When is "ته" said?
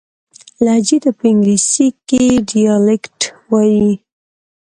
1.03-1.09